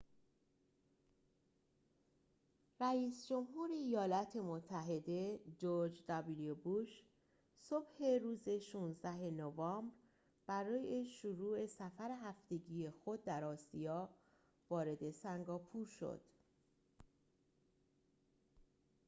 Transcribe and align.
رئیس 2.79 3.27
جمهور 3.27 3.71
ایالات 3.71 4.35
متحده 4.35 5.39
جرج 5.57 6.03
دابلیو 6.07 6.55
بوش 6.55 7.03
صبح 7.59 8.17
روز 8.23 8.39
۱۶ 8.47 9.05
نوامبر 9.31 9.91
برای 10.47 11.05
شروع 11.05 11.65
سفر 11.65 12.11
هفتگی 12.11 12.89
خود 12.89 13.23
در 13.23 13.43
آسیا 13.43 14.09
وارد 14.69 15.11
سنگاپور 15.11 15.85
شد 15.87 16.21